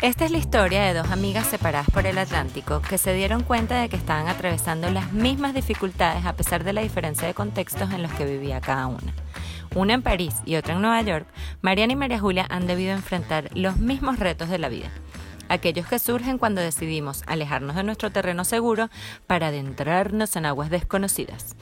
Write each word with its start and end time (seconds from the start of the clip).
Esta 0.00 0.24
es 0.24 0.30
la 0.30 0.38
historia 0.38 0.84
de 0.84 0.94
dos 0.94 1.10
amigas 1.10 1.48
separadas 1.48 1.90
por 1.90 2.06
el 2.06 2.18
Atlántico 2.18 2.80
que 2.80 2.98
se 2.98 3.12
dieron 3.14 3.42
cuenta 3.42 3.80
de 3.80 3.88
que 3.88 3.96
estaban 3.96 4.28
atravesando 4.28 4.88
las 4.92 5.12
mismas 5.12 5.54
dificultades 5.54 6.24
a 6.24 6.36
pesar 6.36 6.62
de 6.62 6.72
la 6.72 6.82
diferencia 6.82 7.26
de 7.26 7.34
contextos 7.34 7.90
en 7.90 8.02
los 8.02 8.12
que 8.12 8.24
vivía 8.24 8.60
cada 8.60 8.86
una. 8.86 9.12
Una 9.74 9.94
en 9.94 10.02
París 10.02 10.36
y 10.46 10.54
otra 10.54 10.74
en 10.74 10.82
Nueva 10.82 11.02
York, 11.02 11.26
Mariana 11.62 11.94
y 11.94 11.96
María 11.96 12.20
Julia 12.20 12.46
han 12.48 12.68
debido 12.68 12.92
enfrentar 12.92 13.50
los 13.56 13.78
mismos 13.78 14.20
retos 14.20 14.48
de 14.48 14.58
la 14.58 14.68
vida 14.68 14.88
aquellos 15.48 15.86
que 15.86 15.98
surgen 15.98 16.38
cuando 16.38 16.60
decidimos 16.60 17.22
alejarnos 17.26 17.76
de 17.76 17.84
nuestro 17.84 18.10
terreno 18.10 18.44
seguro 18.44 18.90
para 19.26 19.48
adentrarnos 19.48 20.36
en 20.36 20.46
aguas 20.46 20.70
desconocidas. 20.70 21.56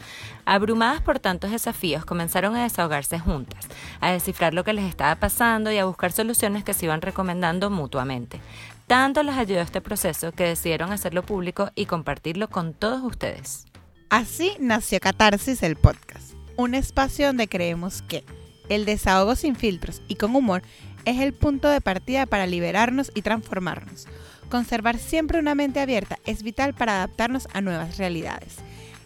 Abrumadas 0.44 1.02
por 1.02 1.18
tantos 1.18 1.50
desafíos, 1.50 2.04
comenzaron 2.04 2.54
a 2.56 2.62
desahogarse 2.62 3.18
juntas, 3.18 3.66
a 4.00 4.12
descifrar 4.12 4.54
lo 4.54 4.64
que 4.64 4.72
les 4.72 4.84
estaba 4.84 5.14
pasando 5.16 5.72
y 5.72 5.78
a 5.78 5.84
buscar 5.84 6.12
soluciones 6.12 6.64
que 6.64 6.74
se 6.74 6.86
iban 6.86 7.02
recomendando 7.02 7.70
mutuamente. 7.70 8.40
Tanto 8.86 9.22
les 9.22 9.36
ayudó 9.36 9.60
este 9.60 9.80
proceso 9.80 10.30
que 10.32 10.44
decidieron 10.44 10.92
hacerlo 10.92 11.24
público 11.24 11.70
y 11.74 11.86
compartirlo 11.86 12.48
con 12.48 12.72
todos 12.72 13.02
ustedes. 13.02 13.66
Así 14.10 14.52
nació 14.60 15.00
Catarsis 15.00 15.64
el 15.64 15.74
podcast, 15.74 16.34
un 16.56 16.74
espacio 16.74 17.26
donde 17.26 17.48
creemos 17.48 18.02
que 18.02 18.24
el 18.68 18.84
desahogo 18.84 19.34
sin 19.34 19.56
filtros 19.56 20.02
y 20.06 20.14
con 20.14 20.34
humor 20.36 20.62
es 21.06 21.20
el 21.20 21.32
punto 21.32 21.68
de 21.68 21.80
partida 21.80 22.26
para 22.26 22.46
liberarnos 22.46 23.10
y 23.14 23.22
transformarnos. 23.22 24.06
Conservar 24.50 24.98
siempre 24.98 25.38
una 25.38 25.54
mente 25.54 25.80
abierta 25.80 26.18
es 26.26 26.42
vital 26.42 26.74
para 26.74 26.96
adaptarnos 26.96 27.48
a 27.54 27.62
nuevas 27.62 27.96
realidades. 27.96 28.56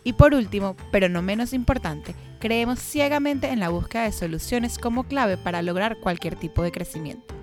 Y 0.02 0.14
por 0.14 0.34
último, 0.34 0.76
pero 0.90 1.08
no 1.08 1.22
menos 1.22 1.52
importante, 1.52 2.14
creemos 2.40 2.80
ciegamente 2.80 3.50
en 3.50 3.60
la 3.60 3.68
búsqueda 3.68 4.04
de 4.04 4.12
soluciones 4.12 4.78
como 4.78 5.04
clave 5.04 5.36
para 5.36 5.62
lograr 5.62 5.98
cualquier 5.98 6.36
tipo 6.36 6.62
de 6.62 6.72
crecimiento. 6.72 7.34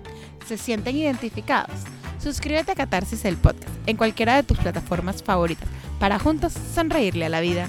¿Se 0.46 0.58
sienten 0.58 0.96
identificados? 0.96 1.76
Suscríbete 2.18 2.72
a 2.72 2.74
Catarsis 2.74 3.24
el 3.24 3.36
podcast 3.36 3.72
en 3.86 3.96
cualquiera 3.96 4.34
de 4.34 4.42
tus 4.42 4.58
plataformas 4.58 5.22
favoritas 5.22 5.68
para 6.00 6.18
juntos 6.18 6.52
sonreírle 6.74 7.26
a 7.26 7.28
la 7.28 7.40
vida. 7.40 7.68